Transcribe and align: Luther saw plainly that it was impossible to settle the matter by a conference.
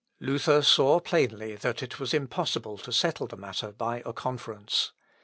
Luther 0.19 0.63
saw 0.63 0.99
plainly 0.99 1.55
that 1.57 1.83
it 1.83 1.99
was 1.99 2.11
impossible 2.11 2.79
to 2.79 2.91
settle 2.91 3.27
the 3.27 3.37
matter 3.37 3.71
by 3.71 4.01
a 4.03 4.13
conference. 4.13 4.93